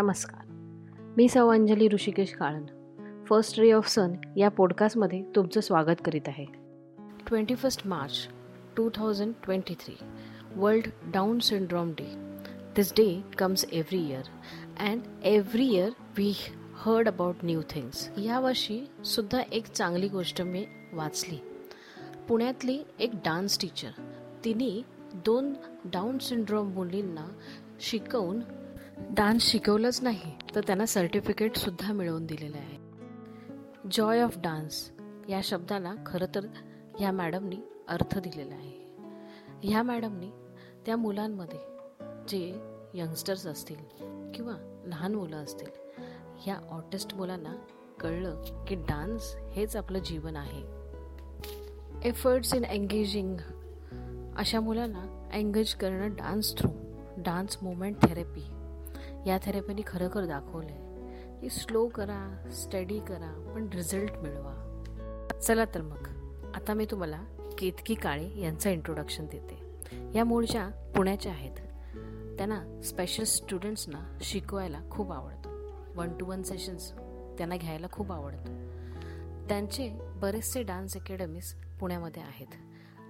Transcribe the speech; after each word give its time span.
नमस्कार. 0.00 0.46
मी 1.16 1.28
सौ 1.28 1.48
Anjali 1.48 1.88
Rishikesh 1.88 2.32
Kalan. 2.32 2.64
First 3.24 3.60
ray 3.60 3.72
of 3.72 3.88
sun 3.88 4.12
या 4.36 4.48
पॉडकास्टमध्ये 4.48 5.22
तुमचं 5.36 5.60
स्वागत 5.60 6.00
करीत 6.04 6.20
आहे. 6.26 6.44
Twenty 7.26 7.54
first 7.54 7.86
March 7.86 8.28
two 8.76 8.90
thousand 8.94 9.32
twenty 9.44 9.74
three 9.74 9.96
world 10.56 10.86
Down 11.10 11.38
syndrome 11.38 11.90
day 11.90 12.12
this 12.76 12.92
day 12.92 13.24
comes 13.38 13.64
every 13.72 14.08
year 14.08 14.22
and 14.80 15.00
every 15.24 15.68
year 15.68 15.90
we 16.18 16.34
heard 16.74 17.08
about 17.08 17.34
new 17.44 17.62
things 17.70 18.10
यावर्षी 18.18 18.90
सुद्धा 19.04 19.40
एक 19.52 19.66
चांगली 19.66 20.08
गोष्ट 20.08 20.42
मी 20.42 20.66
वाचली. 20.92 21.38
पुण्यातली 22.28 22.78
एक 23.00 23.10
डान्स 23.14 23.60
टीचर 23.60 23.90
तिने 24.44 24.82
दोन 25.14 25.54
डाऊन 25.84 26.18
सिंड्रोम 26.18 26.68
मुलींना 26.68 27.26
शिकवून 27.80 28.40
डान्स 29.08 29.42
शिकवलंच 29.42 30.02
नाही 30.02 30.32
तर 30.54 30.60
त्यांना 30.60 30.86
सर्टिफिकेटसुद्धा 30.86 31.92
मिळवून 31.92 32.26
दिलेलं 32.26 32.56
आहे. 32.56 32.78
जॉय 33.90 34.22
ऑफ 34.22 34.38
डान्स 34.38 34.90
या 35.28 35.40
शब्दाला 35.44 35.94
खरं 36.06 36.26
तर 36.34 36.46
ह्या 36.98 37.12
मॅडमनी 37.12 37.56
अर्थ 37.88 38.18
दिलेला 38.18 38.54
आहे. 38.54 38.94
ह्या 39.62 39.82
मॅडमनी 39.82 40.30
त्या 40.86 40.96
मुलांमध्ये 40.96 41.58
जे 42.28 42.58
यंगस्टर्स 42.94 43.46
असतील 43.46 43.76
किंवा 44.34 44.82
लहान 44.86 45.14
मुलं 45.14 45.36
असतील 45.36 45.70
ह्या 46.38 46.56
ऑटिस्ट 46.70 47.14
मुलांना 47.14 47.52
कळलं 48.00 48.64
की 48.68 48.74
डान्स 48.74 49.34
हेच 49.52 49.76
आपलं 49.76 49.98
जीवन 49.98 50.36
आहे. 50.36 50.80
एफर्ट्स 52.08 52.54
इन 52.54 52.64
एंगेजिंग 52.64 53.36
अशा 54.36 54.60
मुलांना 54.60 55.30
एंगेज 55.32 55.74
करणं 55.74 56.08
dance 56.08 56.58
through 56.58 56.70
dance 57.16 57.58
movement 57.62 57.96
therapy 58.02 58.40
या 59.26 59.38
थेरपीने 59.42 59.82
खरोखर 59.86 60.24
दाखवलं 60.24 60.72
आहे 60.72 60.90
की 61.40 61.50
स्लो 61.50 61.88
करा 61.88 62.48
स्टडी 62.52 63.00
करा 63.00 63.52
पण 63.54 63.68
रिझल्ट 63.74 64.12
मिळवा. 64.12 64.66
चला 65.42 65.64
तर 65.64 65.82
मग 65.82 66.08
आता 66.54 66.74
मी 66.74 66.86
तुम्हाला 66.90 67.24
केतकी 67.58 67.94
काळे 67.94 68.40
यांचं 68.40 68.70
इंट्रोडक्शन 68.70 69.26
देते. 69.32 69.70
या 70.14 70.24
मूळच्या 70.24 70.92
पुण्याच्या 70.96 71.32
आहेत. 71.32 71.56
त्यांना 72.38 72.82
स्पेशल 72.82 73.24
स्टुडंट्सना 73.24 74.18
शिकवायला 74.20 74.80
खूप 74.90 75.12
आवडतं. 75.12 75.70
वन 75.94 76.18
टू 76.18 76.26
वन 76.26 76.42
सेशन्स 76.42 76.92
त्यांना 77.38 77.56
घ्यायला 77.56 77.86
खूप 77.92 78.12
आवडतं. 78.12 78.70
त्यांचे 79.48 79.90
बरेचसे 80.16 80.62
डान्स 80.62 80.96
अकॅडमीज 80.96 81.54
पुण्यामध्ये 81.80 82.22
आहेत. 82.22 82.46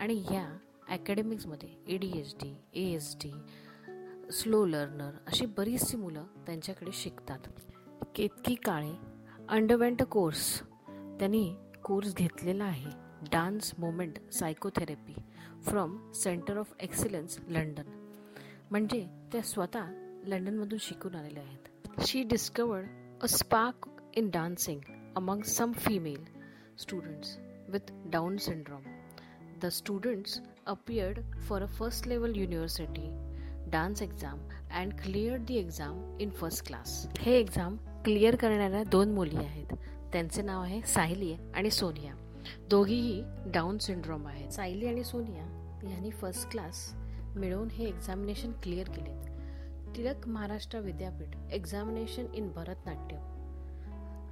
आणि 0.00 0.14
ह्या 0.14 0.48
अकॅडमिक्समध्ये 0.88 1.68
A 1.88 1.96
D 1.96 2.10
H 2.14 2.36
D 2.42 2.56
A 2.74 2.82
S 2.82 3.16
D 3.16 3.30
slow 4.32 4.64
learner 4.64 5.10
अशी 5.26 5.46
बरीचशी 5.46 5.96
मुलं 5.96 6.24
त्यांच्याकडे 6.46 6.90
शिकतात. 6.92 7.38
केतकी 8.14 8.54
काळे 8.54 8.92
अंडरवेंट 9.48 10.02
कोर्स 10.02 10.62
त्यांनी 10.88 11.54
कोर्स 11.84 12.14
घेतलेला 12.14 12.64
आहे. 12.64 12.90
Dance 13.32 13.72
movement 13.78 14.30
psychotherapy 14.32 15.14
from 15.62 16.12
centre 16.12 16.58
of 16.58 16.72
excellence 16.80 17.38
London 17.48 18.16
म्हणजे 18.70 19.06
त्या 19.32 19.42
स्वतः 19.42 19.86
लंडनमधून 20.26 20.78
शिकून 20.78 21.14
आलेल्या 21.14 21.42
आहेत. 21.42 22.00
She 22.06 22.22
discovered 22.22 22.86
a 23.22 23.28
spark 23.28 23.88
in 24.14 24.30
dancing 24.30 24.80
among 25.16 25.42
some 25.42 25.72
female 25.72 26.24
students 26.78 27.38
with 27.68 27.92
Down 27.92 28.36
syndrome 28.36 28.82
the 29.62 29.66
students 29.66 30.40
appeared 30.66 31.40
for 31.40 31.62
a 31.62 31.66
first 31.66 32.08
level 32.08 32.36
university 32.36 33.27
dance 33.70 34.02
exam 34.02 34.38
and 34.74 34.92
clear 34.92 35.38
the 35.38 35.54
exam 35.54 36.18
in 36.20 36.30
first 36.30 36.66
class 36.66 37.06
हे 37.18 37.36
exam 37.36 37.76
clear 38.04 38.36
करणाऱ्या 38.36 38.82
दोन 38.84 39.12
मुली 39.12 39.36
आहेत. 39.36 39.74
त्यांचे 40.12 40.42
नाव 40.42 40.62
आहे 40.62 40.80
सायली 40.82 41.34
आणि 41.54 41.70
Sonia. 41.70 42.14
दोघीही 42.70 43.22
down 43.46 43.78
syndrome 43.78 44.26
आहेत. 44.26 44.50
सायली 44.50 44.86
आणि 44.86 45.04
सोनिया 45.04 45.44
यांनी 45.90 46.10
फर्स्ट 46.10 46.50
क्लास 46.50 46.94
मिळवून 47.36 47.68
हे 47.70 47.84
एक्झामिनेशन 47.84 48.52
क्लिअर 48.62 48.88
केलेत. 48.88 49.24
टिळक 49.96 50.28
महाराष्ट्र 50.28 50.78
विद्यापीठ 50.78 51.52
एक्झामिनेशन 51.52 52.26
इन 52.34 52.52
भरतनाट्यम 52.52 53.20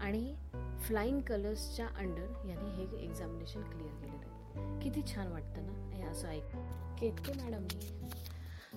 आणि 0.00 0.34
फ्लाइंग 0.80 1.20
कलर्सच्या 1.20 1.86
अंडर 1.86 2.48
यांनी 2.48 2.70
हे 2.70 3.04
एक्झामिनेशन 3.04 3.62
क्लिअर 3.62 3.94
केलेलं 3.94 4.16
आहे. 4.16 4.80
किती 4.80 5.14
छान 5.14 5.32
वाटतं 5.32 5.66
ना? 5.66 5.96
हे 5.96 6.02
असं 6.02 6.28
ऐक 6.28 6.56
केतके 7.00 7.32
मॅडमनी 7.32 8.00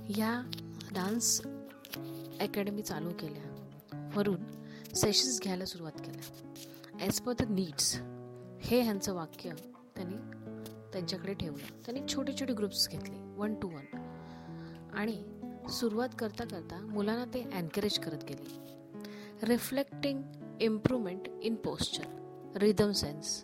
या 0.08 0.42
डान्स 0.92 1.42
अकॅडमी 2.42 2.82
चालू 2.82 3.10
केल्या. 3.10 3.44
वरून 4.16 4.44
सेशन्स 4.96 5.42
घ्यायला 5.42 5.66
सुरुवात 5.66 6.00
केल्या. 6.06 7.00
ॲज 7.00 7.20
पर 7.22 7.34
द 7.34 7.50
नीड्स 7.50 7.96
हे 8.62 8.82
ह्यांचं 8.82 9.14
वाक्य 9.14 9.50
त्यांनी 9.96 10.18
त्यांच्याकडे 10.92 11.34
ठेवलं. 11.34 11.82
त्यांनी 11.86 12.02
छोटे 12.14 12.34
छोटे 12.40 12.54
ग्रुप्स 12.54 12.88
घेतले 12.90 13.18
वन 13.38 13.54
टू 13.54 13.68
वन 13.68 13.98
आणि 14.94 15.24
सुरुवात 15.70 16.10
करता 16.20 16.46
करता 16.46 16.80
मुलांना 16.82 17.26
ते 17.26 17.40
एनकरेज 17.54 18.00
करत 18.00 18.24
गेले. 18.24 18.58
Reflecting 19.44 20.22
improvement 20.62 21.28
in 21.42 21.56
posture 21.56 22.58
rhythm 22.58 22.92
sense 22.92 23.44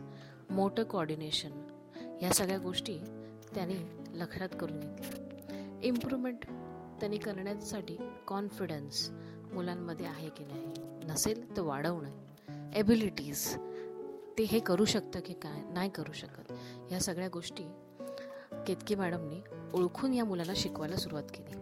motor 0.50 0.84
coordination 0.84 1.62
या 2.22 2.34
सगळ्या 2.34 2.58
गोष्टी 2.58 2.98
त्यांनी 3.56 3.78
लक्षात 4.20 4.50
करून 4.60 4.80
घेतल्या. 4.80 5.25
इम्प्रूव्हमेंट 5.86 6.46
त्यांनी 7.00 7.18
करण्यासाठी 7.18 7.98
कॉन्फिडन्स 8.28 9.10
मुलांमध्ये 9.54 10.06
आहे 10.06 10.30
की 10.30 10.46
नाही? 10.46 10.68
नसेल 11.06 11.58
तर 11.58 11.62
वाढवणं 11.62 12.72
एबिलिटीज 12.74 13.58
ते 14.38 14.44
हे 14.44 14.60
करू 14.60 14.86
शकतं 14.86 15.20
की 15.20 15.34
काय? 15.34 15.74
नाही 15.74 15.90
करू 15.90 16.14
शकत. 16.14 16.52
ह्या 16.90 17.00
सगळ्या 17.00 17.28
गोष्टी 17.34 17.64
केतकी 18.68 18.96
मॅडमनी 18.96 19.42
ओळखून 19.74 20.14
या 20.14 20.26
मुलाला 20.26 20.54
शिकवायला 20.56 20.96
सुरुवात 20.96 21.24
केली. 21.24 21.58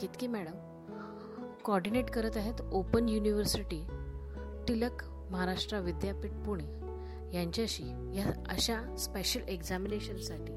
केतकी 0.00 0.26
मॅडम 0.26 0.52
कॉर्डिनेट 1.64 2.10
करत 2.10 2.36
आहेत 2.36 2.60
ओपन 2.72 3.08
युनिव्हर्सिटी 3.08 3.86
टिलक 4.68 5.04
महाराष्ट्र 5.30 5.80
विद्यापीठ 5.80 6.30
पुणे 6.30 6.84
यांच्याशी 7.36 7.84
या 7.88 8.44
अशा 8.48 8.96
स्पेशल 8.96 9.40
एक्झामिनेशनसाठी 9.48 10.52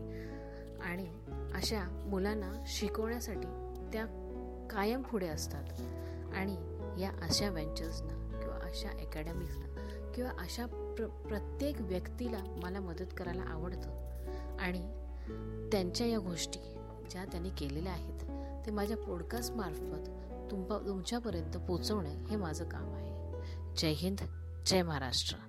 आणि 0.81 1.07
अशा 1.57 2.03
मुलांना 2.09 2.63
शिकवण्यासाठी 2.67 3.47
त्या 3.93 4.05
कायम 4.71 5.01
पुढे 5.01 5.27
असतात. 5.27 5.63
आणि 6.33 6.53
या 7.01 7.11
अशा 7.21 7.49
वेंचर्सना 7.49 8.39
किंवा 8.39 8.55
अशा 8.55 8.89
अकॅडमीजना 8.89 9.65
किंवा 10.15 10.31
अशा 10.39 10.65
प्र 10.65 11.07
प्रत्येक 11.07 11.81
व्यक्तीला 11.81 12.37
मला 12.63 12.79
मदत 12.79 13.05
करायला 13.17 13.41
आवडतं. 13.41 13.89
आणि 14.59 14.79
त्यांच्या 15.71 16.07
या 16.07 16.19
गोष्टी 16.19 16.59
ज्या 17.09 17.25
त्यांनी 17.25 17.49
केलेल्या 17.49 17.93
आहेत 17.93 18.19
ते 18.65 18.71
माझ्या 18.71 18.97
पॉडकास्टमार्फत 18.97 20.09
तुमपा 20.51 20.77
तुमच्यापर्यंत 20.87 21.57
पोचवणे 21.57 22.15
हे 22.15 22.35
माझं 22.35 22.69
काम 22.69 22.93
आहे. 22.93 23.33
जय 23.77 23.91
हिंद 23.91 24.17
जय 24.65 24.83
महाराष्ट्र. 24.83 25.46